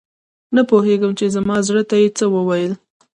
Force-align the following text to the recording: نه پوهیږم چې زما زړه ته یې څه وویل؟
نه 0.55 0.61
پوهیږم 0.69 1.11
چې 1.19 1.25
زما 1.35 1.55
زړه 1.67 1.83
ته 1.89 1.95
یې 2.01 2.09
څه 2.17 2.25
وویل؟ 2.35 2.73